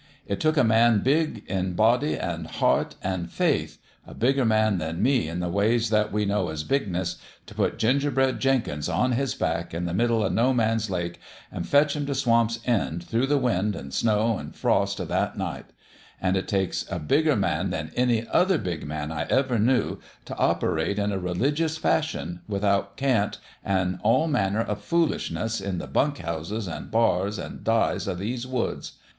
It 0.25 0.39
took 0.39 0.57
a 0.57 0.63
man 0.63 1.01
big 1.03 1.43
in 1.45 1.73
body 1.73 2.17
an' 2.17 2.45
heart 2.45 2.95
an' 3.03 3.27
faith 3.27 3.77
a 4.07 4.15
bigger 4.15 4.45
man 4.45 4.79
than 4.79 5.03
me 5.03 5.27
in 5.27 5.41
the 5.41 5.47
ways 5.49 5.91
that 5.91 6.11
we 6.11 6.25
know 6.25 6.49
as 6.49 6.63
bigness 6.63 7.17
t' 7.45 7.53
put 7.53 7.77
Gingerbread 7.77 8.39
Jenkins 8.39 8.89
on 8.89 9.11
his 9.11 9.35
back 9.35 9.75
in 9.75 9.85
the 9.85 9.93
middle 9.93 10.23
o' 10.23 10.27
No 10.29 10.55
Man's 10.55 10.89
Lake 10.89 11.19
an' 11.51 11.65
fetch 11.65 11.95
him 11.95 12.07
t' 12.07 12.15
Swamp's 12.15 12.59
End 12.65 13.03
through 13.03 13.27
the 13.27 13.37
wind 13.37 13.75
an' 13.75 13.91
snow 13.91 14.39
an' 14.39 14.53
frost 14.53 14.99
o' 14.99 15.05
that 15.05 15.37
night; 15.37 15.67
an' 16.19 16.35
it 16.35 16.47
takes 16.47 16.83
a 16.91 16.97
bigger 16.97 17.35
man 17.35 17.69
than 17.69 17.91
any 17.95 18.27
other 18.29 18.57
big 18.57 18.87
man 18.87 19.11
I 19.11 19.25
ever 19.25 19.59
knew 19.59 19.99
t' 20.25 20.33
operate 20.35 20.97
in 20.97 21.11
a 21.11 21.19
religious 21.19 21.77
fashion, 21.77 22.41
without 22.47 22.97
cant 22.97 23.37
an' 23.63 23.99
all 24.01 24.27
manner 24.27 24.65
o' 24.67 24.73
foolishness, 24.73 25.61
in 25.61 25.77
the 25.77 25.85
bunk 25.85 26.17
houses 26.17 26.67
an' 26.67 26.89
bars 26.89 27.37
an' 27.37 27.59
dives 27.61 28.07
o' 28.07 28.15
these 28.15 28.47
woods. 28.47 28.93